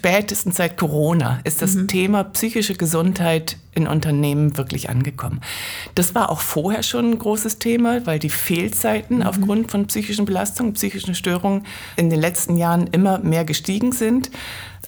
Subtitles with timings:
[0.00, 1.86] spätestens seit Corona ist das mhm.
[1.86, 5.42] Thema psychische Gesundheit in Unternehmen wirklich angekommen.
[5.94, 9.22] Das war auch vorher schon ein großes Thema, weil die Fehlzeiten mhm.
[9.24, 11.66] aufgrund von psychischen Belastungen, psychischen Störungen
[11.96, 14.30] in den letzten Jahren immer mehr gestiegen sind.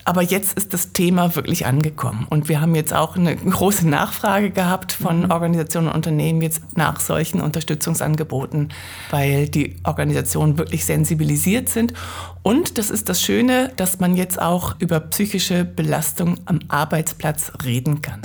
[0.05, 2.27] Aber jetzt ist das Thema wirklich angekommen.
[2.29, 5.31] Und wir haben jetzt auch eine große Nachfrage gehabt von mhm.
[5.31, 8.73] Organisationen und Unternehmen jetzt nach solchen Unterstützungsangeboten,
[9.11, 11.93] weil die Organisationen wirklich sensibilisiert sind.
[12.41, 18.01] Und das ist das Schöne, dass man jetzt auch über psychische Belastung am Arbeitsplatz reden
[18.01, 18.21] kann.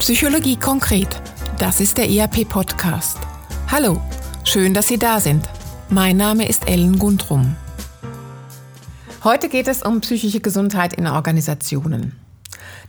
[0.00, 1.08] Psychologie konkret.
[1.58, 3.18] Das ist der ERP-Podcast.
[3.70, 4.00] Hallo,
[4.42, 5.48] schön, dass Sie da sind.
[5.90, 7.54] Mein Name ist Ellen Gundrum.
[9.24, 12.18] Heute geht es um psychische Gesundheit in Organisationen.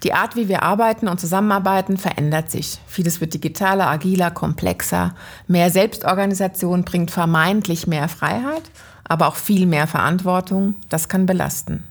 [0.01, 2.79] Die Art, wie wir arbeiten und zusammenarbeiten, verändert sich.
[2.87, 5.13] Vieles wird digitaler, agiler, komplexer.
[5.47, 8.63] Mehr Selbstorganisation bringt vermeintlich mehr Freiheit,
[9.03, 10.73] aber auch viel mehr Verantwortung.
[10.89, 11.83] Das kann belasten.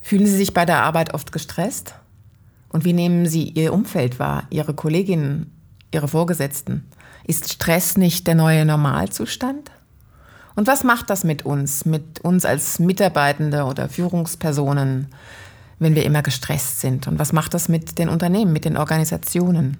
[0.00, 1.94] Fühlen Sie sich bei der Arbeit oft gestresst?
[2.70, 5.52] Und wie nehmen Sie Ihr Umfeld wahr, Ihre Kolleginnen,
[5.92, 6.90] Ihre Vorgesetzten?
[7.24, 9.70] Ist Stress nicht der neue Normalzustand?
[10.54, 15.08] Und was macht das mit uns, mit uns als Mitarbeitende oder Führungspersonen,
[15.78, 17.06] wenn wir immer gestresst sind?
[17.06, 19.76] Und was macht das mit den Unternehmen, mit den Organisationen?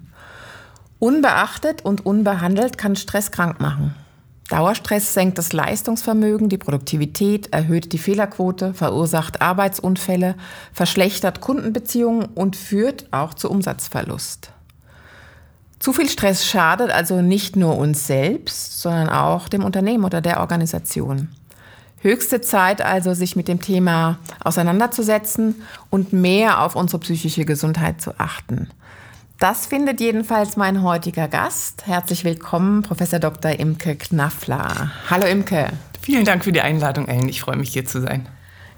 [0.99, 3.95] Unbeachtet und unbehandelt kann Stress krank machen.
[4.51, 10.35] Dauerstress senkt das Leistungsvermögen, die Produktivität, erhöht die Fehlerquote, verursacht Arbeitsunfälle,
[10.73, 14.51] verschlechtert Kundenbeziehungen und führt auch zu Umsatzverlust.
[15.81, 20.39] Zu viel Stress schadet also nicht nur uns selbst, sondern auch dem Unternehmen oder der
[20.39, 21.29] Organisation.
[22.01, 28.19] Höchste Zeit also, sich mit dem Thema auseinanderzusetzen und mehr auf unsere psychische Gesundheit zu
[28.19, 28.69] achten.
[29.39, 31.87] Das findet jedenfalls mein heutiger Gast.
[31.87, 33.59] Herzlich willkommen, Professor Dr.
[33.59, 34.91] Imke Knaffler.
[35.09, 35.69] Hallo Imke.
[35.99, 37.27] Vielen Dank für die Einladung, Ellen.
[37.27, 38.29] Ich freue mich, hier zu sein.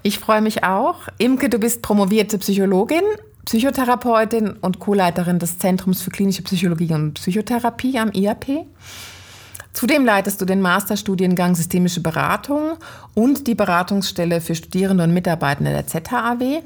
[0.02, 1.00] Ich freue mich auch.
[1.18, 3.04] Imke, du bist promovierte Psychologin
[3.44, 8.66] Psychotherapeutin und Co-Leiterin des Zentrums für klinische Psychologie und Psychotherapie am IAP.
[9.74, 12.78] Zudem leitest du den Masterstudiengang Systemische Beratung
[13.14, 16.62] und die Beratungsstelle für Studierende und Mitarbeitende der ZHAW.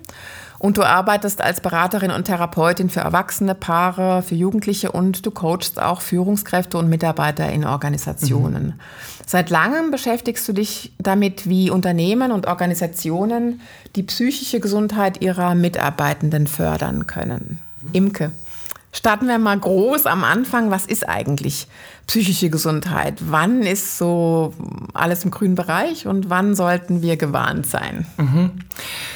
[0.58, 5.80] Und du arbeitest als Beraterin und Therapeutin für Erwachsene, Paare, für Jugendliche und du coachst
[5.80, 8.66] auch Führungskräfte und Mitarbeiter in Organisationen.
[8.66, 8.74] Mhm.
[9.30, 13.60] Seit langem beschäftigst du dich damit, wie Unternehmen und Organisationen
[13.94, 17.60] die psychische Gesundheit ihrer Mitarbeitenden fördern können.
[17.92, 18.32] Imke,
[18.98, 20.70] starten wir mal groß am Anfang.
[20.70, 21.68] Was ist eigentlich
[22.08, 23.14] psychische Gesundheit?
[23.20, 24.54] Wann ist so
[24.92, 28.06] alles im grünen Bereich und wann sollten wir gewarnt sein?
[28.16, 28.50] Mhm.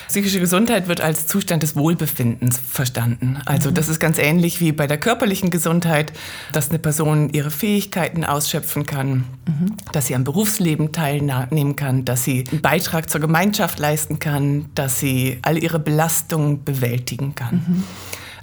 [0.09, 3.39] Psychische Gesundheit wird als Zustand des Wohlbefindens verstanden.
[3.47, 3.75] Also mhm.
[3.75, 6.13] das ist ganz ähnlich wie bei der körperlichen Gesundheit,
[6.53, 9.77] dass eine Person ihre Fähigkeiten ausschöpfen kann, mhm.
[9.93, 15.01] dass sie am Berufsleben teilnehmen kann, dass sie einen Beitrag zur Gemeinschaft leisten kann, dass
[15.01, 17.65] sie all ihre Belastungen bewältigen kann.
[17.67, 17.85] Mhm.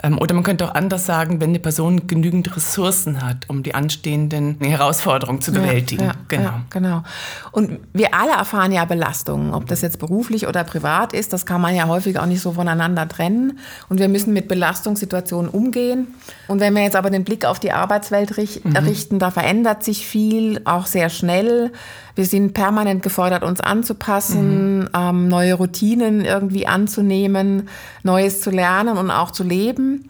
[0.03, 3.75] Ähm, oder man könnte auch anders sagen, wenn eine Person genügend Ressourcen hat, um die
[3.75, 6.03] anstehenden Herausforderungen zu bewältigen.
[6.03, 6.43] Ja, ja, genau.
[6.43, 7.03] Ja, genau.
[7.51, 11.61] Und wir alle erfahren ja Belastungen, ob das jetzt beruflich oder privat ist, das kann
[11.61, 13.59] man ja häufig auch nicht so voneinander trennen.
[13.89, 16.07] Und wir müssen mit Belastungssituationen umgehen.
[16.47, 18.31] Und wenn wir jetzt aber den Blick auf die Arbeitswelt
[18.63, 18.75] mhm.
[18.77, 19.19] richten, mhm.
[19.19, 21.71] da verändert sich viel, auch sehr schnell.
[22.19, 24.89] Wir sind permanent gefordert, uns anzupassen, mhm.
[24.93, 27.69] ähm, neue Routinen irgendwie anzunehmen,
[28.03, 30.09] Neues zu lernen und auch zu leben.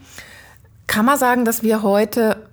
[0.88, 2.48] Kann man sagen, dass wir heute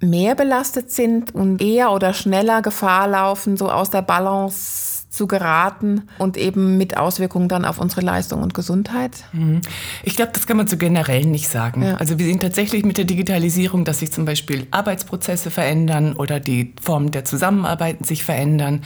[0.00, 6.02] mehr belastet sind und eher oder schneller Gefahr laufen, so aus der Balance zu geraten
[6.18, 9.24] und eben mit Auswirkungen dann auf unsere Leistung und Gesundheit?
[9.32, 9.60] Mhm.
[10.04, 11.82] Ich glaube, das kann man so generell nicht sagen.
[11.82, 11.96] Ja.
[11.96, 16.74] Also wir sehen tatsächlich mit der Digitalisierung, dass sich zum Beispiel Arbeitsprozesse verändern oder die
[16.80, 18.84] Formen der Zusammenarbeit sich verändern.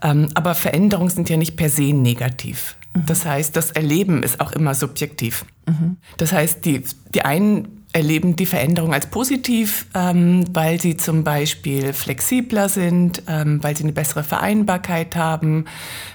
[0.00, 2.76] Ähm, aber Veränderungen sind ja nicht per se negativ.
[2.94, 3.06] Mhm.
[3.06, 5.44] Das heißt, das Erleben ist auch immer subjektiv.
[5.66, 5.96] Mhm.
[6.18, 11.92] Das heißt, die, die einen erleben die Veränderung als positiv, ähm, weil sie zum Beispiel
[11.92, 15.64] flexibler sind, ähm, weil sie eine bessere Vereinbarkeit haben,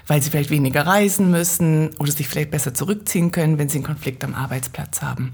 [0.05, 3.85] weil sie vielleicht weniger reisen müssen oder sich vielleicht besser zurückziehen können, wenn sie einen
[3.85, 5.33] Konflikt am Arbeitsplatz haben.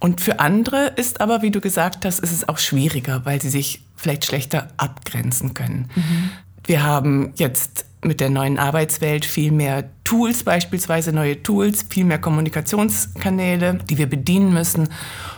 [0.00, 3.50] Und für andere ist aber, wie du gesagt hast, ist es auch schwieriger, weil sie
[3.50, 5.90] sich vielleicht schlechter abgrenzen können.
[5.94, 6.30] Mhm.
[6.68, 12.18] Wir haben jetzt mit der neuen Arbeitswelt viel mehr Tools, beispielsweise neue Tools, viel mehr
[12.18, 14.90] Kommunikationskanäle, die wir bedienen müssen.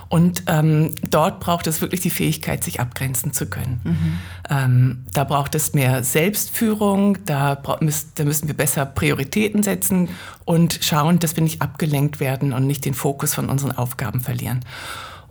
[0.09, 3.81] Und ähm, dort braucht es wirklich die Fähigkeit, sich abgrenzen zu können.
[3.85, 4.19] Mhm.
[4.50, 7.79] Ähm, da braucht es mehr Selbstführung, da, da
[8.25, 10.09] müssen wir besser Prioritäten setzen
[10.44, 14.65] und schauen, dass wir nicht abgelenkt werden und nicht den Fokus von unseren Aufgaben verlieren.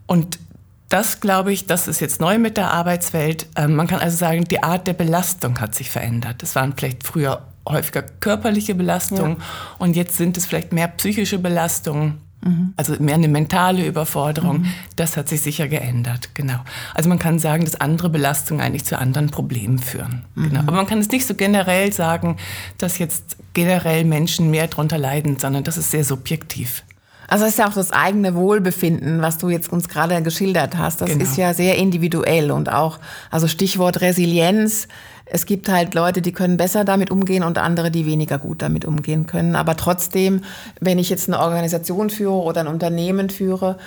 [0.07, 0.40] Und
[0.89, 3.47] das, glaube ich, das ist jetzt neu mit der Arbeitswelt.
[3.56, 6.41] Ähm, man kann also sagen, die Art der Belastung hat sich verändert.
[6.44, 9.45] Es waren vielleicht früher häufiger körperliche Belastungen ja.
[9.77, 12.19] und jetzt sind es vielleicht mehr psychische Belastungen.
[12.41, 12.74] Mhm.
[12.77, 14.62] Also mehr eine mentale Überforderung.
[14.62, 14.65] Mhm.
[14.95, 16.59] Das hat sich sicher geändert, genau.
[16.95, 20.24] Also man kann sagen, dass andere Belastungen eigentlich zu anderen Problemen führen.
[20.36, 20.50] Mhm.
[20.50, 20.62] Genau.
[20.62, 22.38] Aber man kann es nicht so generell sagen,
[22.77, 26.83] dass jetzt generell Menschen mehr darunter leiden, sondern das ist sehr subjektiv.
[27.29, 31.01] Also es ist ja auch das eigene Wohlbefinden, was du jetzt uns gerade geschildert hast.
[31.01, 31.23] Das genau.
[31.23, 32.99] ist ja sehr individuell und auch,
[33.29, 34.87] also Stichwort Resilienz.
[35.25, 38.83] Es gibt halt Leute, die können besser damit umgehen und andere, die weniger gut damit
[38.83, 39.55] umgehen können.
[39.55, 40.41] Aber trotzdem,
[40.79, 43.77] wenn ich jetzt eine Organisation führe oder ein Unternehmen führe,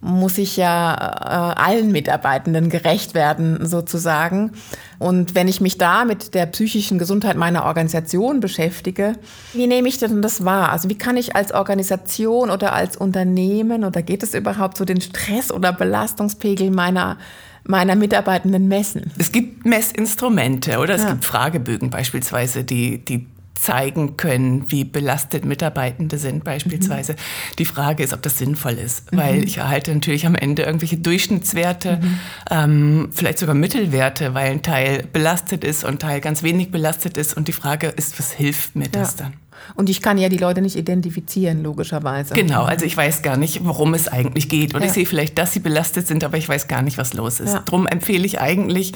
[0.00, 4.52] muss ich ja äh, allen Mitarbeitenden gerecht werden, sozusagen.
[4.98, 9.14] Und wenn ich mich da mit der psychischen Gesundheit meiner Organisation beschäftige,
[9.52, 10.72] wie nehme ich denn das wahr?
[10.72, 15.00] Also wie kann ich als Organisation oder als Unternehmen oder geht es überhaupt so den
[15.00, 17.18] Stress- oder Belastungspegel meiner
[17.62, 19.12] meiner Mitarbeitenden messen?
[19.18, 21.10] Es gibt Messinstrumente oder es ja.
[21.10, 23.26] gibt Fragebögen beispielsweise, die, die
[23.60, 27.12] zeigen können, wie belastet Mitarbeitende sind beispielsweise.
[27.12, 27.56] Mhm.
[27.58, 29.16] Die Frage ist, ob das sinnvoll ist, mhm.
[29.18, 32.18] weil ich erhalte natürlich am Ende irgendwelche Durchschnittswerte, mhm.
[32.50, 37.18] ähm, vielleicht sogar Mittelwerte, weil ein Teil belastet ist und ein Teil ganz wenig belastet
[37.18, 37.36] ist.
[37.36, 39.24] Und die Frage ist, was hilft mir das ja.
[39.24, 39.34] dann?
[39.74, 42.34] Und ich kann ja die Leute nicht identifizieren, logischerweise.
[42.34, 44.74] Genau, also ich weiß gar nicht, worum es eigentlich geht.
[44.74, 44.86] Und ja.
[44.86, 47.54] ich sehe vielleicht, dass sie belastet sind, aber ich weiß gar nicht, was los ist.
[47.54, 47.62] Ja.
[47.64, 48.92] Darum empfehle ich eigentlich,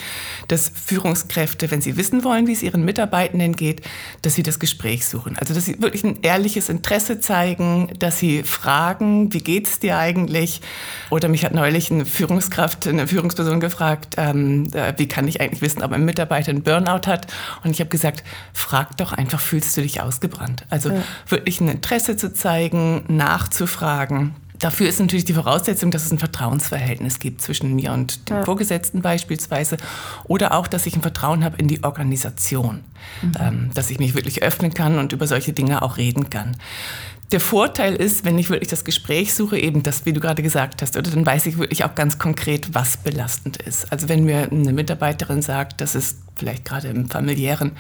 [0.49, 3.83] dass Führungskräfte, wenn sie wissen wollen, wie es ihren Mitarbeitenden geht,
[4.23, 5.37] dass sie das Gespräch suchen.
[5.39, 9.99] Also dass sie wirklich ein ehrliches Interesse zeigen, dass sie fragen, wie geht es dir
[9.99, 10.61] eigentlich?
[11.11, 15.63] Oder mich hat neulich eine Führungskraft, eine Führungsperson gefragt, ähm, äh, wie kann ich eigentlich
[15.63, 17.27] wissen, ob ein Mitarbeiter einen Burnout hat?
[17.63, 18.23] Und ich habe gesagt,
[18.53, 20.54] frag doch einfach, fühlst du dich ausgebrannt?
[20.55, 20.67] Aufwand.
[20.71, 21.03] Also ja.
[21.29, 24.35] wirklich ein Interesse zu zeigen, nachzufragen.
[24.59, 28.45] Dafür ist natürlich die Voraussetzung, dass es ein Vertrauensverhältnis gibt zwischen mir und dem ja.
[28.45, 29.77] Vorgesetzten beispielsweise
[30.25, 32.81] oder auch, dass ich ein Vertrauen habe in die Organisation,
[33.21, 33.33] mhm.
[33.41, 36.57] ähm, dass ich mich wirklich öffnen kann und über solche Dinge auch reden kann.
[37.33, 40.83] Der Vorteil ist, wenn ich wirklich das Gespräch suche, eben das, wie du gerade gesagt
[40.83, 43.91] hast, oder dann weiß ich wirklich auch ganz konkret, was belastend ist.
[43.91, 47.73] Also wenn mir eine Mitarbeiterin sagt, dass es vielleicht gerade im familiären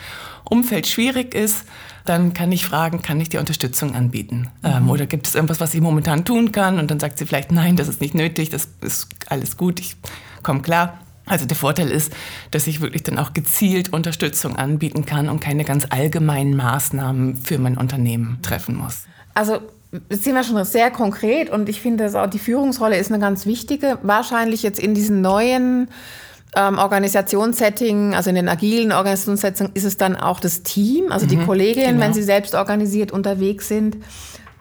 [0.44, 1.64] Umfeld schwierig ist,
[2.04, 4.48] dann kann ich fragen, kann ich dir Unterstützung anbieten?
[4.62, 4.70] Mhm.
[4.70, 6.78] Ähm, oder gibt es irgendwas, was ich momentan tun kann?
[6.78, 9.96] Und dann sagt sie vielleicht, nein, das ist nicht nötig, das ist alles gut, ich
[10.42, 10.98] komme klar.
[11.26, 12.12] Also der Vorteil ist,
[12.50, 17.58] dass ich wirklich dann auch gezielt Unterstützung anbieten kann und keine ganz allgemeinen Maßnahmen für
[17.58, 19.04] mein Unternehmen treffen muss.
[19.32, 19.60] Also
[20.10, 23.20] Jetzt sind wir schon sehr konkret und ich finde, dass auch die Führungsrolle ist eine
[23.20, 23.98] ganz wichtige.
[24.02, 25.88] Wahrscheinlich jetzt in diesen neuen
[26.56, 31.30] ähm, Organisationssetting, also in den agilen Organisationssettingen, ist es dann auch das Team, also mhm,
[31.30, 32.04] die Kolleginnen, genau.
[32.04, 33.96] wenn sie selbst organisiert unterwegs sind.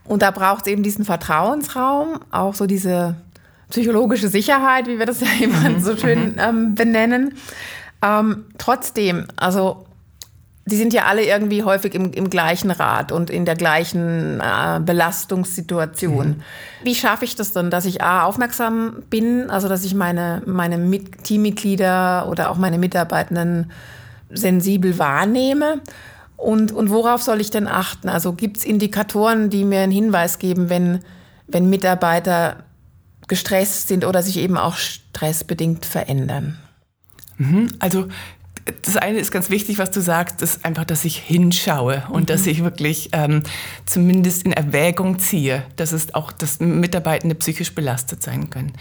[0.05, 3.15] Und da braucht es eben diesen Vertrauensraum, auch so diese
[3.69, 6.39] psychologische Sicherheit, wie wir das ja immer mhm, so schön mhm.
[6.39, 7.37] ähm, benennen.
[8.01, 9.85] Ähm, trotzdem, also
[10.65, 14.79] die sind ja alle irgendwie häufig im, im gleichen Rad und in der gleichen äh,
[14.79, 16.27] Belastungssituation.
[16.29, 16.41] Mhm.
[16.83, 20.77] Wie schaffe ich das dann, dass ich A, aufmerksam bin, also dass ich meine, meine
[20.77, 23.71] Mit Teammitglieder oder auch meine Mitarbeitenden
[24.29, 25.81] sensibel wahrnehme?
[26.37, 28.07] Und, und worauf soll ich denn achten?
[28.07, 30.99] Also gibt es Indikatoren, die mir einen Hinweis geben, wenn,
[31.47, 32.63] wenn Mitarbeiter
[33.27, 36.57] gestresst sind oder sich eben auch stressbedingt verändern?
[37.37, 37.73] Mhm.
[37.79, 38.07] Also
[38.83, 42.25] das eine ist ganz wichtig, was du sagst, ist einfach, dass ich hinschaue und mhm.
[42.27, 43.43] dass ich wirklich ähm,
[43.85, 48.73] zumindest in Erwägung ziehe, dass es auch, dass Mitarbeitende psychisch belastet sein können.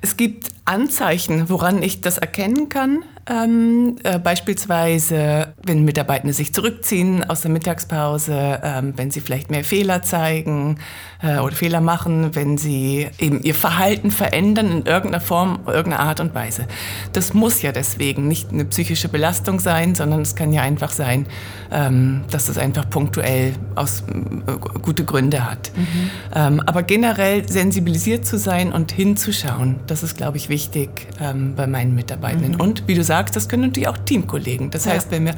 [0.00, 3.04] Es gibt Anzeichen, woran ich das erkennen kann.
[3.24, 9.62] Ähm, äh, beispielsweise, wenn Mitarbeitende sich zurückziehen aus der Mittagspause, ähm, wenn sie vielleicht mehr
[9.62, 10.78] Fehler zeigen
[11.22, 16.18] äh, oder Fehler machen, wenn sie eben ihr Verhalten verändern in irgendeiner Form, irgendeiner Art
[16.18, 16.66] und Weise.
[17.12, 21.26] Das muss ja deswegen nicht eine psychische Belastung sein, sondern es kann ja einfach sein,
[21.70, 25.70] ähm, dass es einfach punktuell aus äh, gute Gründe hat.
[25.76, 26.10] Mhm.
[26.34, 31.66] Ähm, aber generell sensibilisiert zu sein und hinzuschauen, das ist, glaube ich, wichtig ähm, bei
[31.66, 32.52] meinen Mitarbeitenden.
[32.52, 32.60] Mhm.
[32.60, 34.70] Und wie du sagst, das können natürlich auch Teamkollegen.
[34.70, 35.34] Das heißt, wenn mir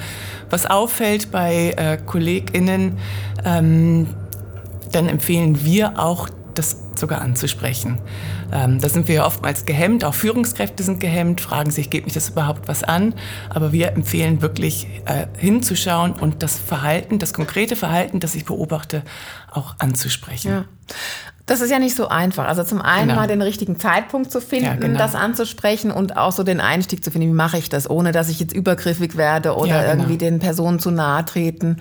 [0.51, 2.99] was auffällt bei äh, KollegInnen,
[3.45, 4.09] ähm,
[4.91, 7.99] dann empfehlen wir auch, das sogar anzusprechen.
[8.53, 12.31] Ähm, da sind wir oftmals gehemmt, auch Führungskräfte sind gehemmt, fragen sich, geht mich das
[12.31, 13.15] überhaupt was an?
[13.49, 19.03] Aber wir empfehlen wirklich äh, hinzuschauen und das Verhalten, das konkrete Verhalten, das ich beobachte,
[19.51, 20.51] auch anzusprechen.
[20.51, 20.65] Ja.
[21.47, 22.47] Das ist ja nicht so einfach.
[22.47, 23.21] Also zum einen genau.
[23.21, 24.99] mal den richtigen Zeitpunkt zu finden, ja, genau.
[24.99, 28.31] das anzusprechen und auch so den Einstieg zu finden, wie mache ich das, ohne dass
[28.31, 29.93] ich jetzt übergriffig werde oder ja, genau.
[29.93, 31.81] irgendwie den Personen zu nahe treten.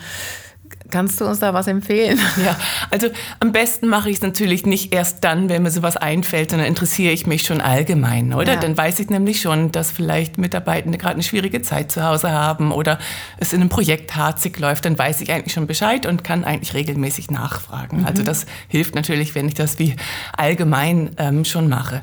[0.94, 2.20] Kannst du uns da was empfehlen?
[2.44, 2.58] Ja,
[2.92, 3.08] also
[3.40, 7.14] am besten mache ich es natürlich nicht erst dann, wenn mir sowas einfällt, sondern interessiere
[7.14, 8.54] ich mich schon allgemein, oder?
[8.54, 8.60] Ja.
[8.60, 12.72] Dann weiß ich nämlich schon, dass vielleicht Mitarbeitende gerade eine schwierige Zeit zu Hause haben
[12.72, 13.00] oder
[13.38, 14.86] es in einem Projekt harzig läuft.
[14.86, 18.02] Dann weiß ich eigentlich schon Bescheid und kann eigentlich regelmäßig nachfragen.
[18.02, 18.06] Mhm.
[18.06, 19.96] Also das hilft natürlich, wenn ich das wie
[20.38, 22.02] allgemein ähm, schon mache.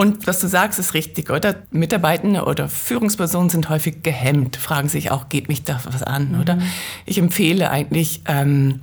[0.00, 1.56] Und was du sagst, ist richtig, oder?
[1.72, 6.40] Mitarbeitende oder Führungspersonen sind häufig gehemmt, fragen sich auch, geht mich da was an, mhm.
[6.40, 6.58] oder?
[7.04, 8.80] Ich empfehle eigentlich, ähm,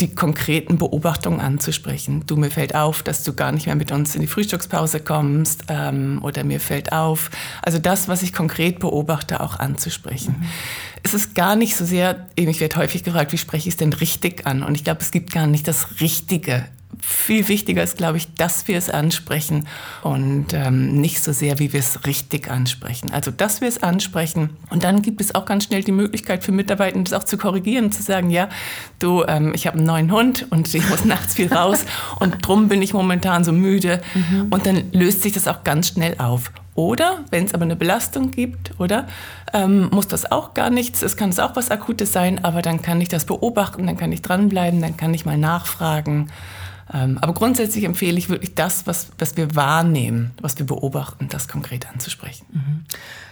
[0.00, 2.24] die konkreten Beobachtungen anzusprechen.
[2.26, 5.66] Du, mir fällt auf, dass du gar nicht mehr mit uns in die Frühstückspause kommst
[5.68, 7.30] ähm, oder mir fällt auf.
[7.62, 10.34] Also das, was ich konkret beobachte, auch anzusprechen.
[10.40, 10.46] Mhm.
[11.04, 13.92] Es ist gar nicht so sehr, ich werde häufig gefragt, wie spreche ich es denn
[13.92, 14.64] richtig an?
[14.64, 16.64] Und ich glaube, es gibt gar nicht das Richtige
[17.00, 19.66] viel wichtiger ist, glaube ich, dass wir es ansprechen
[20.02, 23.10] und ähm, nicht so sehr, wie wir es richtig ansprechen.
[23.12, 24.50] Also, dass wir es ansprechen.
[24.70, 27.86] Und dann gibt es auch ganz schnell die Möglichkeit für Mitarbeiter, das auch zu korrigieren
[27.86, 28.48] und zu sagen, ja,
[28.98, 31.84] du, ähm, ich habe einen neuen Hund und ich muss nachts viel raus
[32.20, 34.00] und drum bin ich momentan so müde.
[34.14, 34.46] Mhm.
[34.50, 36.50] Und dann löst sich das auch ganz schnell auf.
[36.74, 39.08] Oder wenn es aber eine Belastung gibt, oder
[39.52, 42.82] ähm, muss das auch gar nichts, es kann es auch was Akutes sein, aber dann
[42.82, 46.30] kann ich das beobachten, dann kann ich dranbleiben, dann kann ich mal nachfragen.
[46.92, 51.48] Ähm, aber grundsätzlich empfehle ich wirklich das, was, was wir wahrnehmen, was wir beobachten, das
[51.48, 52.46] konkret anzusprechen.
[52.50, 52.84] Mhm.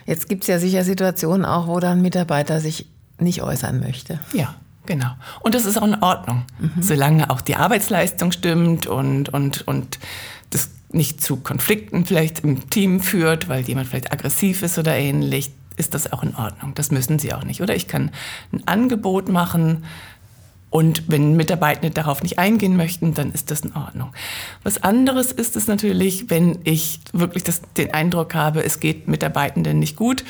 [0.04, 4.20] Jetzt gibt es ja sicher Situationen auch, wo dann ein Mitarbeiter sich nicht äußern möchte.
[4.32, 4.54] Ja.
[4.86, 5.10] Genau.
[5.40, 6.80] Und das ist auch in Ordnung, mhm.
[6.80, 9.98] solange auch die Arbeitsleistung stimmt und, und, und
[10.50, 15.50] das nicht zu Konflikten vielleicht im Team führt, weil jemand vielleicht aggressiv ist oder ähnlich,
[15.76, 16.74] ist das auch in Ordnung.
[16.74, 17.60] Das müssen sie auch nicht.
[17.60, 18.10] Oder ich kann
[18.52, 19.84] ein Angebot machen,
[20.76, 24.12] und wenn Mitarbeitende darauf nicht eingehen möchten, dann ist das in Ordnung.
[24.62, 29.78] Was anderes ist es natürlich, wenn ich wirklich das, den Eindruck habe, es geht Mitarbeitenden
[29.78, 30.22] nicht gut.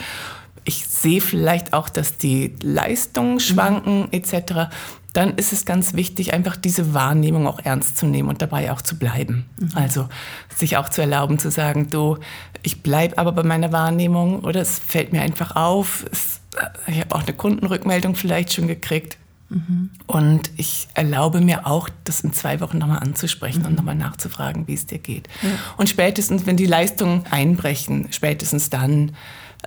[0.65, 3.41] Ich sehe vielleicht auch, dass die Leistungen mhm.
[3.41, 4.09] schwanken mhm.
[4.13, 4.73] etc.
[5.13, 8.83] Dann ist es ganz wichtig, einfach diese Wahrnehmung auch ernst zu nehmen und dabei auch
[8.83, 9.47] zu bleiben.
[9.59, 9.71] Mhm.
[9.75, 10.09] Also
[10.55, 12.19] sich auch zu erlauben zu sagen, du,
[12.63, 16.05] ich bleibe aber bei meiner Wahrnehmung oder es fällt mir einfach auf.
[16.13, 16.41] Es,
[16.87, 19.91] ich habe auch eine Kundenrückmeldung vielleicht schon gekriegt Mhm.
[20.07, 23.67] Und ich erlaube mir auch, das in zwei Wochen nochmal anzusprechen mhm.
[23.67, 25.29] und nochmal nachzufragen, wie es dir geht.
[25.43, 25.51] Ja.
[25.77, 29.13] Und spätestens, wenn die Leistungen einbrechen, spätestens dann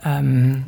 [0.04, 0.66] ähm,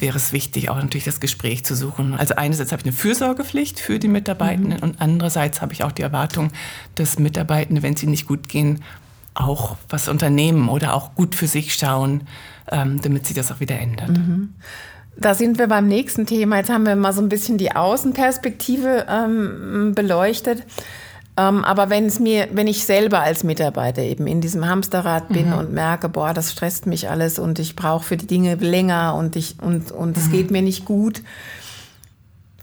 [0.00, 2.14] wäre es wichtig, auch natürlich das Gespräch zu suchen.
[2.14, 4.82] Also einerseits habe ich eine Fürsorgepflicht für die Mitarbeitenden mhm.
[4.82, 6.50] und andererseits habe ich auch die Erwartung,
[6.94, 8.82] dass Mitarbeitende, wenn sie nicht gut gehen,
[9.34, 12.22] auch was unternehmen oder auch gut für sich schauen,
[12.70, 14.16] ähm, damit sich das auch wieder ändert.
[14.16, 14.54] Mhm.
[15.18, 16.58] Da sind wir beim nächsten Thema.
[16.58, 20.62] Jetzt haben wir mal so ein bisschen die Außenperspektive ähm, beleuchtet.
[21.38, 25.48] Ähm, aber wenn es mir, wenn ich selber als Mitarbeiter eben in diesem Hamsterrad bin
[25.48, 25.58] mhm.
[25.58, 29.36] und merke, boah, das stresst mich alles und ich brauche für die Dinge länger und
[29.36, 30.32] ich und und es mhm.
[30.32, 31.22] geht mir nicht gut,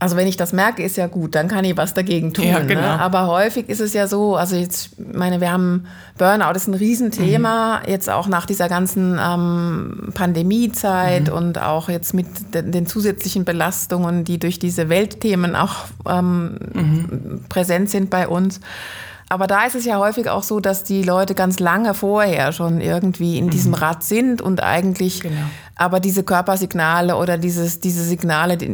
[0.04, 2.46] also wenn ich das merke, ist ja gut, dann kann ich was dagegen tun.
[2.46, 2.68] Ja, ne?
[2.68, 2.82] genau.
[2.82, 3.00] ne?
[3.00, 5.86] Aber häufig ist es ja so, also jetzt, meine, wir haben
[6.18, 7.90] Burnout ist ein Riesenthema, mhm.
[7.90, 11.34] jetzt auch nach dieser ganzen ähm, Pandemiezeit mhm.
[11.34, 17.46] und auch jetzt mit den, den, zusätzlichen Belastungen, die durch diese Weltthemen auch ähm, mhm.
[17.48, 18.60] präsent sind bei uns.
[19.30, 22.82] Aber da ist es ja häufig auch so, dass die Leute ganz lange vorher schon
[22.82, 23.78] irgendwie in diesem mhm.
[23.78, 25.36] Rad sind und eigentlich genau.
[25.76, 28.68] aber diese Körpersignale oder dieses, diese Signale die,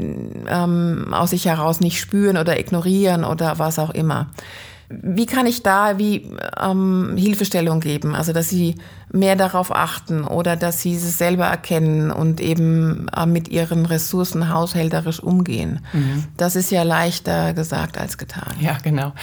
[0.48, 4.28] ähm, aus sich heraus nicht spüren oder ignorieren oder was auch immer.
[4.90, 8.16] Wie kann ich da wie ähm, Hilfestellung geben?
[8.16, 8.76] Also, dass sie
[9.12, 14.52] mehr darauf achten oder dass sie es selber erkennen und eben äh, mit ihren Ressourcen
[14.52, 15.80] haushälterisch umgehen.
[15.94, 16.26] Mhm.
[16.38, 18.56] Das ist ja leichter gesagt als getan.
[18.60, 19.14] Ja, genau.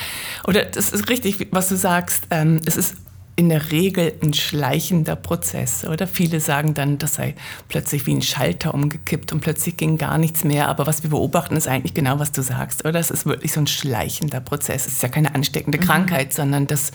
[0.46, 2.24] Oder das ist richtig, was du sagst.
[2.30, 2.94] Ähm, es ist
[3.38, 5.86] in der Regel ein schleichender Prozess.
[5.86, 7.34] Oder viele sagen dann, das sei
[7.68, 10.68] plötzlich wie ein Schalter umgekippt und plötzlich ging gar nichts mehr.
[10.68, 12.86] Aber was wir beobachten, ist eigentlich genau, was du sagst.
[12.86, 14.86] Oder es ist wirklich so ein schleichender Prozess.
[14.86, 15.82] Es ist ja keine ansteckende mhm.
[15.82, 16.92] Krankheit, sondern das,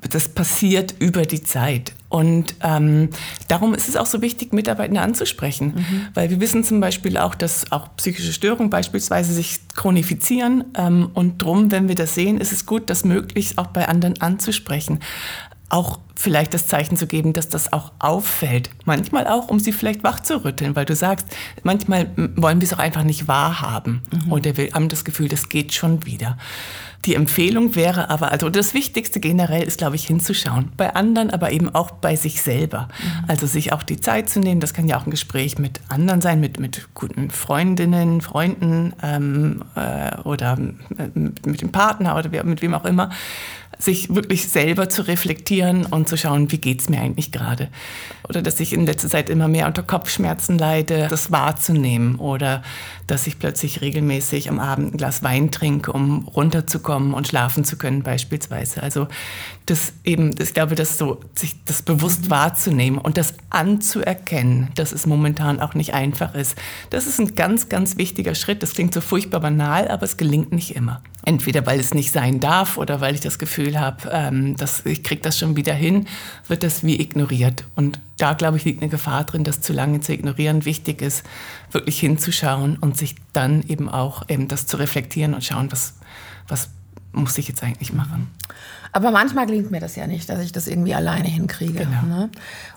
[0.00, 1.92] das passiert über die Zeit.
[2.08, 3.10] Und ähm,
[3.48, 5.74] darum ist es auch so wichtig, Mitarbeitende anzusprechen.
[5.76, 6.06] Mhm.
[6.14, 10.64] Weil wir wissen zum Beispiel auch, dass auch psychische Störungen beispielsweise sich chronifizieren.
[10.74, 14.18] Ähm, und drum, wenn wir das sehen, ist es gut, das möglichst auch bei anderen
[14.22, 15.00] anzusprechen
[15.68, 18.70] auch vielleicht das Zeichen zu geben, dass das auch auffällt.
[18.84, 21.26] Manchmal auch, um sie vielleicht wachzurütteln, weil du sagst,
[21.62, 24.32] manchmal wollen wir es auch einfach nicht wahrhaben mhm.
[24.32, 26.38] oder wir haben das Gefühl, das geht schon wieder.
[27.04, 30.72] Die Empfehlung wäre aber, also das Wichtigste generell ist, glaube ich, hinzuschauen.
[30.76, 32.88] Bei anderen, aber eben auch bei sich selber.
[33.00, 33.24] Mhm.
[33.28, 34.60] Also sich auch die Zeit zu nehmen.
[34.60, 39.64] Das kann ja auch ein Gespräch mit anderen sein, mit, mit guten Freundinnen, Freunden ähm,
[39.76, 43.10] äh, oder mit, mit dem Partner oder mit wem auch immer
[43.78, 47.68] sich wirklich selber zu reflektieren und zu schauen, wie geht es mir eigentlich gerade.
[48.28, 52.16] Oder dass ich in letzter Zeit immer mehr unter Kopfschmerzen leide, das wahrzunehmen.
[52.16, 52.62] Oder
[53.06, 57.76] dass ich plötzlich regelmäßig am Abend ein Glas Wein trinke, um runterzukommen und schlafen zu
[57.76, 58.82] können beispielsweise.
[58.82, 59.08] Also
[59.66, 65.06] das eben, ich glaube, das so, sich das bewusst wahrzunehmen und das anzuerkennen, dass es
[65.06, 66.56] momentan auch nicht einfach ist.
[66.90, 68.62] Das ist ein ganz, ganz wichtiger Schritt.
[68.62, 71.02] Das klingt so furchtbar banal, aber es gelingt nicht immer.
[71.28, 75.02] Entweder weil es nicht sein darf oder weil ich das Gefühl habe, ähm, dass ich
[75.02, 76.06] kriege das schon wieder hin,
[76.46, 77.66] wird das wie ignoriert.
[77.74, 80.64] Und da, glaube ich, liegt eine Gefahr drin, das zu lange zu ignorieren.
[80.64, 81.24] Wichtig ist,
[81.70, 85.98] wirklich hinzuschauen und sich dann eben auch eben das zu reflektieren und schauen, was,
[86.48, 86.70] was
[87.12, 88.28] muss ich jetzt eigentlich machen.
[88.92, 91.80] Aber manchmal gelingt mir das ja nicht, dass ich das irgendwie alleine hinkriege.
[91.80, 92.02] Genau.
[92.06, 92.30] Ne?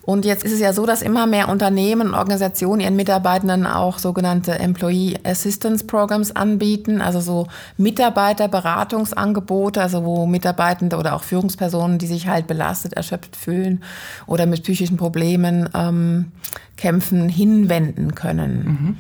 [0.04, 4.00] Und jetzt ist es ja so, dass immer mehr Unternehmen und Organisationen ihren Mitarbeitenden auch
[4.00, 12.08] sogenannte Employee Assistance Programs anbieten, also so Mitarbeiterberatungsangebote, also wo Mitarbeitende oder auch Führungspersonen, die
[12.08, 13.84] sich halt belastet, erschöpft fühlen
[14.26, 16.32] oder mit psychischen Problemen ähm,
[16.78, 18.66] kämpfen, hinwenden können.
[18.66, 18.98] Mhm.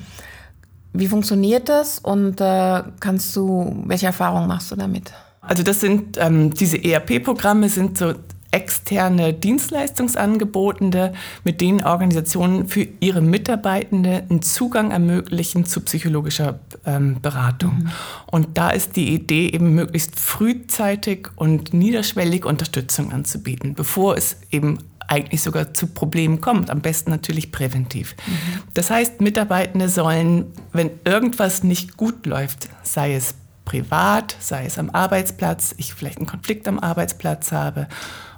[0.93, 5.13] Wie funktioniert das und äh, kannst du, welche Erfahrungen machst du damit?
[5.41, 8.13] Also das sind ähm, diese ERP-Programme sind so
[8.51, 17.83] externe Dienstleistungsangebote, mit denen Organisationen für ihre Mitarbeitende einen Zugang ermöglichen zu psychologischer ähm, Beratung.
[17.83, 17.91] Mhm.
[18.29, 24.79] Und da ist die Idee eben möglichst frühzeitig und niederschwellig Unterstützung anzubieten, bevor es eben
[25.07, 28.15] eigentlich sogar zu Problemen kommt, am besten natürlich präventiv.
[28.27, 28.61] Mhm.
[28.73, 34.89] Das heißt, Mitarbeitende sollen, wenn irgendwas nicht gut läuft, sei es privat, sei es am
[34.89, 37.87] Arbeitsplatz, ich vielleicht einen Konflikt am Arbeitsplatz habe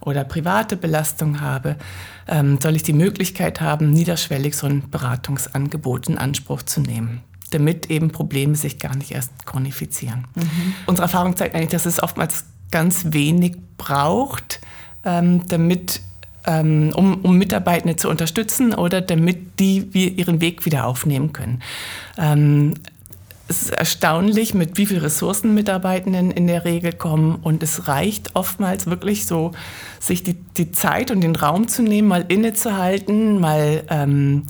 [0.02, 1.78] oder private Belastung habe,
[2.28, 7.22] ähm, soll ich die Möglichkeit haben, niederschwellig so ein Beratungsangebot in Anspruch zu nehmen
[7.54, 10.26] damit eben Probleme sich gar nicht erst chronifizieren.
[10.36, 10.74] Mhm.
[10.88, 14.60] Unsere Erfahrung zeigt eigentlich, dass es oftmals ganz wenig braucht,
[15.04, 16.02] ähm, damit
[16.46, 21.62] ähm, um, um Mitarbeitende zu unterstützen oder damit die wir ihren Weg wieder aufnehmen können.
[22.18, 22.74] Ähm,
[23.48, 27.36] es ist erstaunlich, mit wie vielen Ressourcen Mitarbeitenden in der Regel kommen.
[27.36, 29.52] Und es reicht oftmals wirklich so,
[30.00, 34.44] sich die, die Zeit und den Raum zu nehmen, mal innezuhalten, mal ähm,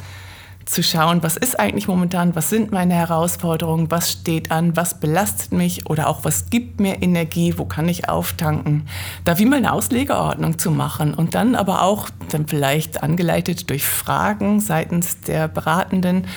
[0.65, 5.51] zu schauen, was ist eigentlich momentan, was sind meine Herausforderungen, was steht an, was belastet
[5.51, 8.87] mich oder auch was gibt mir Energie, wo kann ich auftanken.
[9.25, 13.85] Da wie mal eine Auslegeordnung zu machen und dann aber auch dann vielleicht angeleitet durch
[13.85, 16.27] Fragen seitens der Beratenden,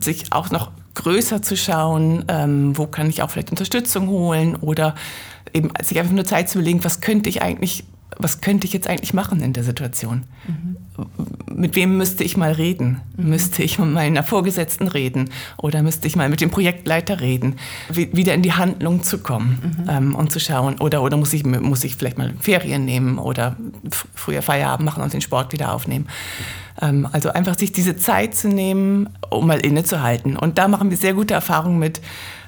[0.00, 4.94] sich auch noch größer zu schauen, ähm, wo kann ich auch vielleicht Unterstützung holen oder
[5.52, 7.84] eben sich einfach nur Zeit zu überlegen, was könnte ich eigentlich,
[8.18, 10.24] was könnte ich jetzt eigentlich machen in der Situation?
[10.48, 10.76] Mhm.
[11.56, 13.00] Mit wem müsste ich mal reden?
[13.16, 17.56] Müsste ich mit meiner Vorgesetzten reden oder müsste ich mal mit dem Projektleiter reden?
[17.90, 19.90] Wie, wieder in die Handlung zu kommen mhm.
[19.90, 23.56] ähm, und zu schauen oder, oder muss, ich, muss ich vielleicht mal Ferien nehmen oder
[24.14, 26.08] früher Feierabend machen und den Sport wieder aufnehmen?
[26.80, 30.36] Ähm, also einfach sich diese Zeit zu nehmen, um mal innezuhalten.
[30.36, 32.02] Und da machen wir sehr gute Erfahrungen mit,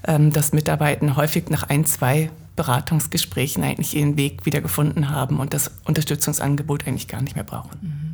[0.06, 5.54] ähm, dass Mitarbeiter häufig nach ein, zwei Beratungsgesprächen eigentlich ihren Weg wieder gefunden haben und
[5.54, 7.78] das Unterstützungsangebot eigentlich gar nicht mehr brauchen.
[7.80, 8.07] Mhm.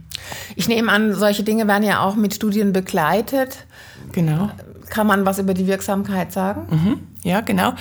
[0.56, 3.66] Ich nehme an, solche Dinge werden ja auch mit Studien begleitet.
[4.12, 4.50] Genau.
[4.90, 6.66] Kann man was über die Wirksamkeit sagen?
[6.70, 7.00] Mhm.
[7.22, 7.72] Ja, genau.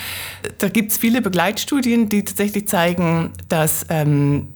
[0.58, 4.48] Da gibt es viele Begleitstudien, die tatsächlich zeigen, dass ähm,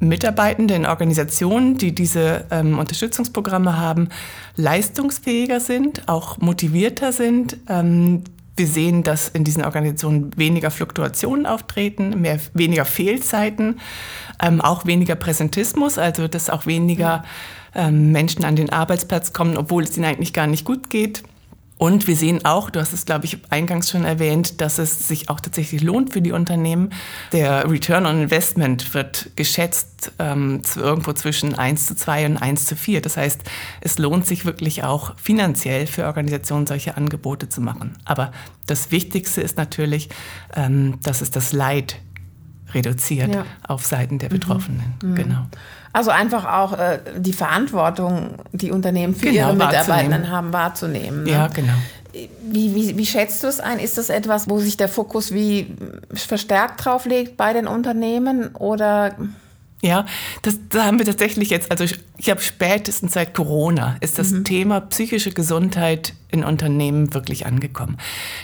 [0.00, 4.08] Mitarbeitende in Organisationen, die diese ähm, Unterstützungsprogramme haben,
[4.56, 7.56] leistungsfähiger sind, auch motivierter sind.
[7.68, 8.24] Ähm,
[8.56, 13.80] wir sehen, dass in diesen Organisationen weniger Fluktuationen auftreten, mehr, weniger Fehlzeiten,
[14.42, 17.24] ähm, auch weniger Präsentismus, also dass auch weniger
[17.74, 21.22] ähm, Menschen an den Arbeitsplatz kommen, obwohl es ihnen eigentlich gar nicht gut geht.
[21.82, 25.28] Und wir sehen auch, du hast es, glaube ich, eingangs schon erwähnt, dass es sich
[25.28, 26.90] auch tatsächlich lohnt für die Unternehmen.
[27.32, 32.76] Der Return on Investment wird geschätzt ähm, irgendwo zwischen 1 zu 2 und 1 zu
[32.76, 33.00] 4.
[33.00, 33.40] Das heißt,
[33.80, 37.98] es lohnt sich wirklich auch finanziell für Organisationen solche Angebote zu machen.
[38.04, 38.30] Aber
[38.68, 40.08] das Wichtigste ist natürlich,
[40.54, 41.96] ähm, dass es das Leid
[42.74, 43.44] reduziert ja.
[43.66, 44.34] auf Seiten der mhm.
[44.34, 44.94] Betroffenen.
[45.02, 45.14] Mhm.
[45.16, 45.46] Genau.
[45.92, 51.24] Also einfach auch äh, die Verantwortung, die Unternehmen für genau, ihre Mitarbeitenden haben, wahrzunehmen.
[51.24, 51.32] Ne?
[51.32, 51.74] Ja, genau.
[52.12, 53.78] Wie, wie, wie schätzt du es ein?
[53.78, 55.74] Ist das etwas, wo sich der Fokus wie
[56.12, 59.14] verstärkt drauf legt bei den Unternehmen oder
[59.84, 60.06] Ja,
[60.42, 64.30] das, da haben wir tatsächlich jetzt, also ich, ich habe spätestens seit Corona ist das
[64.30, 64.44] mhm.
[64.44, 67.98] Thema psychische Gesundheit in Unternehmen wirklich angekommen.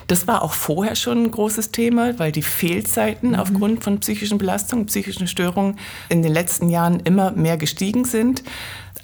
[0.09, 3.35] Das war auch vorher schon ein großes Thema, weil die Fehlzeiten mhm.
[3.37, 8.43] aufgrund von psychischen Belastungen, psychischen Störungen in den letzten Jahren immer mehr gestiegen sind.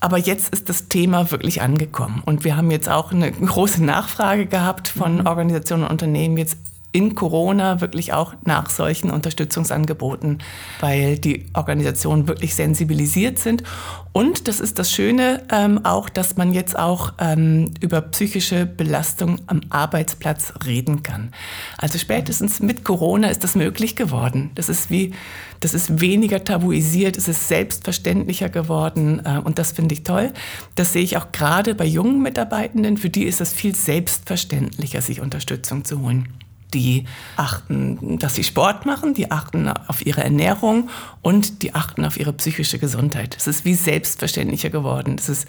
[0.01, 2.21] Aber jetzt ist das Thema wirklich angekommen.
[2.27, 5.27] Und wir haben jetzt auch eine große Nachfrage gehabt von mhm.
[5.27, 6.59] Organisationen und Unternehmen jetzt
[6.95, 10.39] in Corona wirklich auch nach solchen Unterstützungsangeboten,
[10.79, 13.65] weil die Organisationen wirklich sensibilisiert sind.
[14.13, 19.41] Und das ist das Schöne ähm, auch, dass man jetzt auch ähm, über psychische Belastung
[19.49, 21.33] am Arbeitsplatz reden kann.
[21.79, 24.53] Also spätestens mit Corona ist das möglich geworden.
[24.55, 25.15] Das ist wie,
[25.59, 30.33] das ist weniger tabuisiert, es ist selbstverständlicher geworden äh, und das finde ich toll.
[30.77, 32.99] Das sehe ich auch gerade bei jungen Mitarbeitenden.
[32.99, 36.29] Für die ist es viel selbstverständlicher, sich Unterstützung zu holen
[36.75, 37.05] die
[37.37, 40.91] achten, dass sie Sport machen, die achten auf ihre Ernährung
[41.23, 43.37] und die achten auf ihre psychische Gesundheit.
[43.37, 45.17] Es ist wie selbstverständlicher geworden.
[45.19, 45.49] Es ist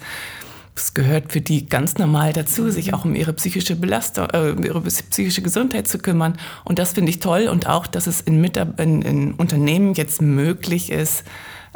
[0.78, 4.82] es gehört für die ganz normal dazu, sich auch um ihre psychische Belastung, äh, ihre
[4.82, 6.36] psychische Gesundheit zu kümmern.
[6.64, 7.48] Und das finde ich toll.
[7.48, 11.24] Und auch, dass es in, in, in Unternehmen jetzt möglich ist,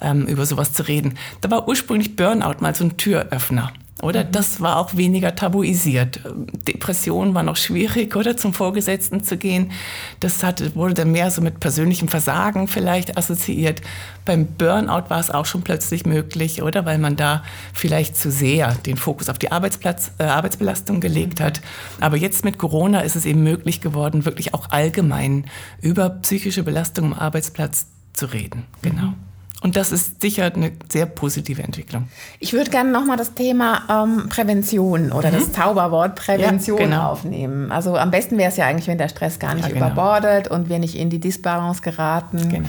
[0.00, 1.14] ähm, über sowas zu reden.
[1.40, 3.72] Da war ursprünglich Burnout mal so ein Türöffner.
[4.02, 4.32] Oder mhm.
[4.32, 6.20] das war auch weniger tabuisiert.
[6.66, 9.72] Depression war noch schwierig, oder zum Vorgesetzten zu gehen.
[10.20, 13.82] Das hatte, wurde dann mehr so mit persönlichem Versagen vielleicht assoziiert.
[14.24, 18.74] Beim Burnout war es auch schon plötzlich möglich, oder weil man da vielleicht zu sehr
[18.74, 21.60] den Fokus auf die Arbeitsplatz, äh, Arbeitsbelastung gelegt hat.
[22.00, 25.46] Aber jetzt mit Corona ist es eben möglich geworden, wirklich auch allgemein
[25.80, 28.64] über psychische Belastung am Arbeitsplatz zu reden.
[28.82, 29.02] Genau.
[29.02, 29.29] Mhm.
[29.62, 32.08] Und das ist sicher eine sehr positive Entwicklung.
[32.38, 35.34] Ich würde gerne nochmal das Thema ähm, Prävention oder mhm.
[35.34, 37.10] das Zauberwort Prävention ja, genau.
[37.10, 37.70] aufnehmen.
[37.70, 39.86] Also am besten wäre es ja eigentlich, wenn der Stress gar nicht ja, genau.
[39.86, 42.48] überbordet und wir nicht in die Disbalance geraten.
[42.48, 42.68] Genau.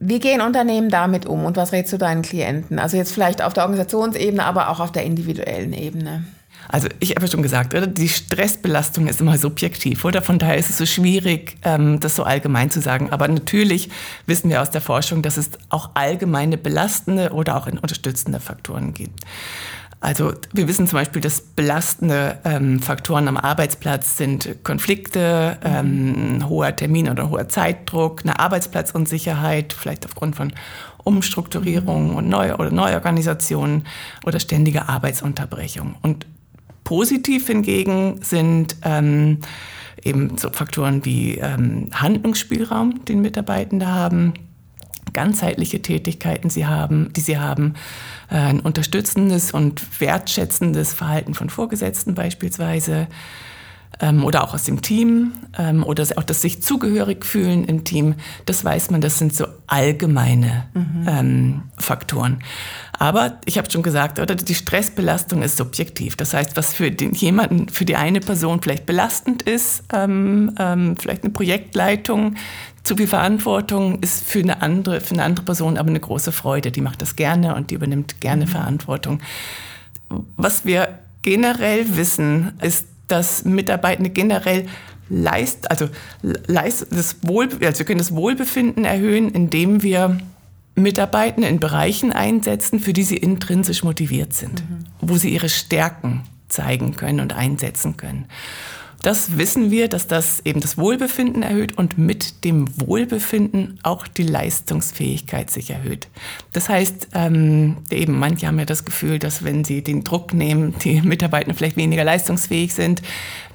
[0.00, 2.78] Wie gehen Unternehmen damit um und was rätst du deinen Klienten?
[2.78, 6.22] Also jetzt vielleicht auf der Organisationsebene, aber auch auf der individuellen Ebene.
[6.68, 7.86] Also ich habe schon gesagt, oder?
[7.86, 10.20] die Stressbelastung ist immer subjektiv, oder?
[10.20, 13.10] Von daher ist es so schwierig, ähm, das so allgemein zu sagen.
[13.10, 13.88] Aber natürlich
[14.26, 19.24] wissen wir aus der Forschung, dass es auch allgemeine belastende oder auch unterstützende Faktoren gibt.
[20.00, 26.76] Also wir wissen zum Beispiel, dass belastende ähm, Faktoren am Arbeitsplatz sind Konflikte, ähm, hoher
[26.76, 30.52] Termin- oder hoher Zeitdruck, eine Arbeitsplatzunsicherheit, vielleicht aufgrund von
[31.02, 33.86] Umstrukturierungen und Neu- oder Neuorganisationen
[34.24, 35.96] oder ständige Arbeitsunterbrechung.
[36.02, 36.26] Und
[36.88, 39.40] Positiv hingegen sind ähm,
[40.02, 44.32] eben so Faktoren wie ähm, Handlungsspielraum, den Mitarbeitende haben,
[45.12, 47.74] ganzheitliche Tätigkeiten sie haben, die sie haben,
[48.30, 53.06] äh, ein unterstützendes und wertschätzendes Verhalten von Vorgesetzten beispielsweise
[54.22, 58.14] oder auch aus dem Team ähm, oder auch das sich zugehörig fühlen im Team,
[58.46, 61.06] das weiß man, das sind so allgemeine mhm.
[61.08, 62.38] ähm, Faktoren.
[62.98, 66.16] Aber ich habe schon gesagt, oder die Stressbelastung ist subjektiv.
[66.16, 70.96] Das heißt, was für den jemanden, für die eine Person vielleicht belastend ist, ähm, ähm,
[70.96, 72.36] vielleicht eine Projektleitung,
[72.84, 76.72] zu viel Verantwortung ist für eine andere, für eine andere Person aber eine große Freude.
[76.72, 78.50] Die macht das gerne und die übernimmt gerne mhm.
[78.50, 79.20] Verantwortung.
[80.36, 84.66] Was wir generell wissen, ist, dass Mitarbeitende generell
[85.08, 85.88] leist, also
[86.22, 90.18] leist, das Wohl, also wir können das Wohlbefinden erhöhen, indem wir
[90.74, 94.84] Mitarbeitende in Bereichen einsetzen, für die sie intrinsisch motiviert sind, mhm.
[95.00, 98.26] wo sie ihre Stärken zeigen können und einsetzen können.
[99.02, 104.24] Das wissen wir, dass das eben das Wohlbefinden erhöht und mit dem Wohlbefinden auch die
[104.24, 106.08] Leistungsfähigkeit sich erhöht.
[106.52, 110.74] Das heißt, ähm, eben manche haben ja das Gefühl, dass wenn sie den Druck nehmen,
[110.82, 113.02] die Mitarbeiter vielleicht weniger leistungsfähig sind.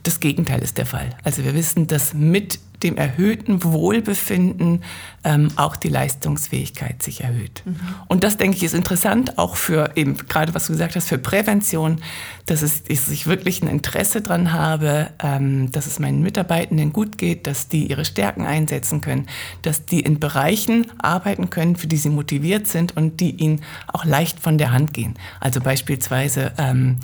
[0.04, 1.10] Das Gegenteil ist der Fall.
[1.24, 4.84] Also wir wissen, dass mit dem erhöhten Wohlbefinden
[5.24, 7.64] ähm, auch die Leistungsfähigkeit sich erhöht.
[7.66, 7.80] Mhm.
[8.08, 11.18] Und das, denke ich, ist interessant, auch für eben gerade, was du gesagt hast, für
[11.18, 12.02] Prävention,
[12.46, 17.18] dass, es, dass ich wirklich ein Interesse daran habe, ähm, dass es meinen Mitarbeitenden gut
[17.18, 19.28] geht, dass die ihre Stärken einsetzen können,
[19.62, 24.04] dass die in Bereichen arbeiten können, für die sie motiviert sind und die ihnen auch
[24.04, 25.16] leicht von der Hand gehen.
[25.40, 26.98] Also beispielsweise, ähm,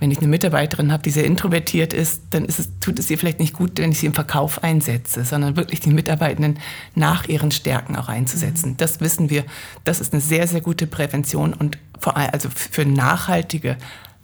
[0.00, 3.18] wenn ich eine Mitarbeiterin habe, die sehr introvertiert ist, dann ist es, tut es ihr
[3.18, 6.58] vielleicht nicht gut, wenn ich sie im Verkauf einsetze, sondern wirklich die Mitarbeitenden
[6.94, 8.70] nach ihren Stärken auch einzusetzen.
[8.70, 8.76] Mhm.
[8.78, 9.44] Das wissen wir,
[9.84, 13.76] das ist eine sehr, sehr gute Prävention und vor allem also für nachhaltige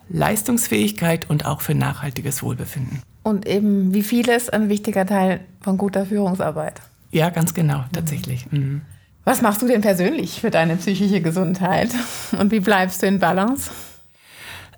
[0.08, 3.02] Leistungsfähigkeit und auch für nachhaltiges Wohlbefinden.
[3.22, 6.80] Und eben wie vieles ein wichtiger Teil von guter Führungsarbeit.
[7.10, 8.50] Ja, ganz genau, tatsächlich.
[8.50, 8.82] Mhm.
[9.24, 11.90] Was machst du denn persönlich für deine psychische Gesundheit
[12.38, 13.70] und wie bleibst du in Balance?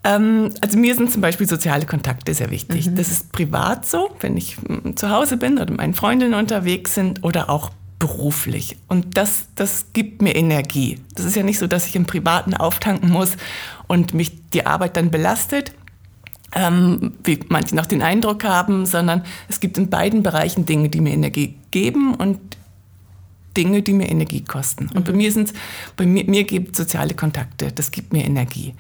[0.05, 2.89] Ähm, also mir sind zum Beispiel soziale Kontakte sehr wichtig.
[2.89, 2.95] Mhm.
[2.95, 6.95] Das ist privat so, wenn ich mm, zu Hause bin oder mit meinen Freundinnen unterwegs
[6.95, 8.77] sind oder auch beruflich.
[8.89, 11.01] Und das, das gibt mir Energie.
[11.15, 13.37] Das ist ja nicht so, dass ich im Privaten auftanken muss
[13.87, 15.73] und mich die Arbeit dann belastet,
[16.55, 21.01] ähm, wie manche noch den Eindruck haben, sondern es gibt in beiden Bereichen Dinge, die
[21.01, 22.39] mir Energie geben und
[23.57, 24.91] Dinge, die mir Energie kosten.
[24.95, 25.19] Und bei mhm.
[25.19, 25.53] mir sind
[25.97, 28.75] bei mir, mir gibt soziale Kontakte, das gibt mir Energie.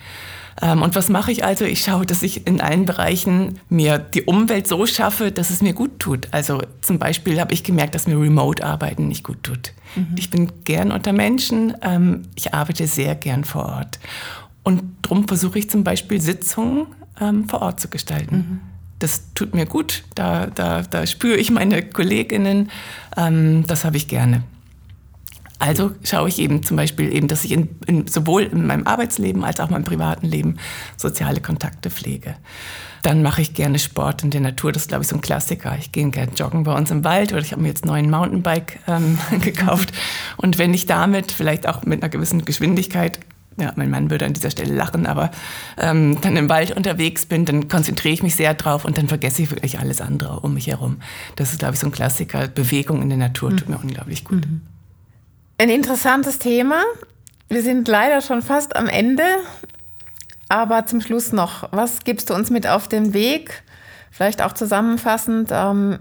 [0.60, 1.64] Ähm, und was mache ich also?
[1.64, 5.74] Ich schaue, dass ich in allen Bereichen mir die Umwelt so schaffe, dass es mir
[5.74, 6.28] gut tut.
[6.30, 9.72] Also zum Beispiel habe ich gemerkt, dass mir Remote-Arbeiten nicht gut tut.
[9.94, 10.14] Mhm.
[10.16, 13.98] Ich bin gern unter Menschen, ähm, ich arbeite sehr gern vor Ort.
[14.62, 16.86] Und darum versuche ich zum Beispiel Sitzungen
[17.20, 18.36] ähm, vor Ort zu gestalten.
[18.36, 18.60] Mhm.
[18.98, 22.70] Das tut mir gut, da, da, da spüre ich meine Kolleginnen,
[23.14, 24.42] das habe ich gerne.
[25.58, 29.42] Also schaue ich eben zum Beispiel eben, dass ich in, in, sowohl in meinem Arbeitsleben
[29.42, 30.56] als auch in meinem privaten Leben
[30.96, 32.34] soziale Kontakte pflege.
[33.02, 34.72] Dann mache ich gerne Sport in der Natur.
[34.72, 35.76] Das ist, glaube ich, so ein Klassiker.
[35.78, 38.10] Ich gehe gerne joggen bei uns im Wald oder ich habe mir jetzt einen neuen
[38.10, 39.92] Mountainbike ähm, gekauft.
[40.36, 43.18] Und wenn ich damit vielleicht auch mit einer gewissen Geschwindigkeit
[43.58, 45.30] ja, mein Mann würde an dieser Stelle lachen, aber
[45.78, 49.40] ähm, dann im Wald unterwegs bin, dann konzentriere ich mich sehr drauf und dann vergesse
[49.40, 50.98] ich wirklich alles andere um mich herum.
[51.36, 52.48] Das ist, glaube ich, so ein Klassiker.
[52.48, 54.46] Bewegung in der Natur tut mir unglaublich gut.
[54.46, 54.60] Mhm.
[55.58, 56.82] Ein interessantes Thema.
[57.48, 59.22] Wir sind leider schon fast am Ende.
[60.50, 63.62] Aber zum Schluss noch, was gibst du uns mit auf den Weg?
[64.10, 65.98] Vielleicht auch zusammenfassend, ähm,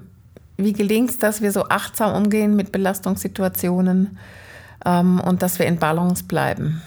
[0.57, 4.17] wie gelingt es, dass wir so achtsam umgehen mit Belastungssituationen
[4.85, 6.81] ähm, und dass wir in Balance bleiben?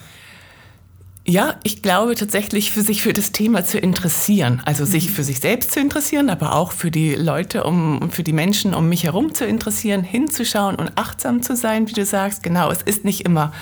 [1.28, 4.62] Ja, ich glaube tatsächlich, für sich für das Thema zu interessieren.
[4.64, 5.12] Also sich mhm.
[5.12, 8.88] für sich selbst zu interessieren, aber auch für die Leute, um, für die Menschen um
[8.88, 12.42] mich herum zu interessieren, hinzuschauen und achtsam zu sein, wie du sagst.
[12.42, 13.52] Genau, es ist nicht immer,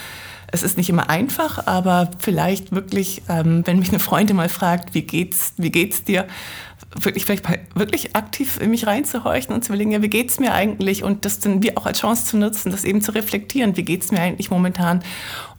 [0.52, 4.94] es ist nicht immer einfach, aber vielleicht wirklich, ähm, wenn mich eine Freundin mal fragt,
[4.94, 6.28] wie geht's, wie geht's dir?
[6.94, 11.02] Wirklich, vielleicht wirklich aktiv in mich reinzuhorchen und zu überlegen, ja, wie geht's mir eigentlich?
[11.02, 14.12] Und das dann wie auch als Chance zu nutzen, das eben zu reflektieren, wie geht's
[14.12, 15.02] mir eigentlich momentan?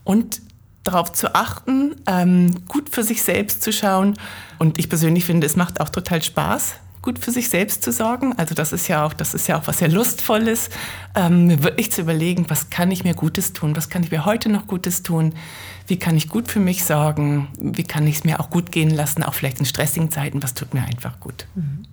[0.06, 0.40] Und
[0.88, 4.16] darauf zu achten, ähm, gut für sich selbst zu schauen.
[4.58, 8.34] Und ich persönlich finde, es macht auch total Spaß, gut für sich selbst zu sorgen.
[8.38, 10.70] Also das ist ja auch, das ist ja auch was sehr Lustvolles,
[11.16, 14.26] ähm, mir wirklich zu überlegen, was kann ich mir Gutes tun, was kann ich mir
[14.26, 15.34] heute noch Gutes tun,
[15.88, 18.90] wie kann ich gut für mich sorgen, wie kann ich es mir auch gut gehen
[18.90, 21.46] lassen, auch vielleicht in stressigen Zeiten, was tut mir einfach gut.
[21.56, 21.86] Mhm.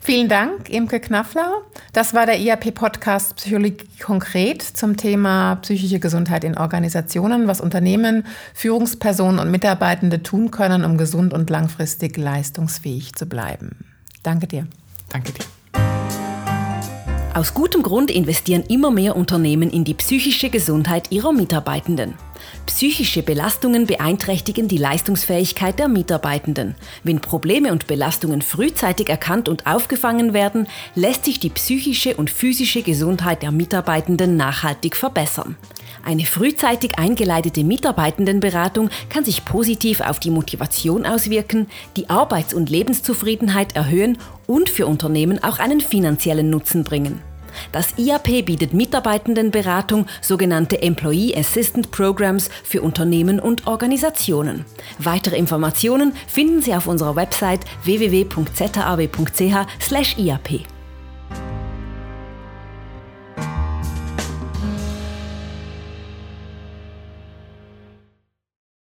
[0.00, 1.62] Vielen Dank, Imke Knaffler.
[1.92, 9.38] Das war der IAP-Podcast Psychologie konkret zum Thema psychische Gesundheit in Organisationen, was Unternehmen, Führungspersonen
[9.38, 13.84] und Mitarbeitende tun können, um gesund und langfristig leistungsfähig zu bleiben.
[14.22, 14.66] Danke dir.
[15.08, 15.44] Danke dir.
[17.34, 22.14] Aus gutem Grund investieren immer mehr Unternehmen in die psychische Gesundheit ihrer Mitarbeitenden.
[22.66, 26.74] Psychische Belastungen beeinträchtigen die Leistungsfähigkeit der Mitarbeitenden.
[27.02, 32.82] Wenn Probleme und Belastungen frühzeitig erkannt und aufgefangen werden, lässt sich die psychische und physische
[32.82, 35.56] Gesundheit der Mitarbeitenden nachhaltig verbessern.
[36.04, 43.76] Eine frühzeitig eingeleitete Mitarbeitendenberatung kann sich positiv auf die Motivation auswirken, die Arbeits- und Lebenszufriedenheit
[43.76, 47.22] erhöhen und für Unternehmen auch einen finanziellen Nutzen bringen.
[47.72, 54.64] Das IAP bietet Mitarbeitendenberatung, sogenannte Employee Assistant Programs für Unternehmen und Organisationen.
[54.98, 58.42] Weitere Informationen finden Sie auf unserer Website www.zaw.ch/iap.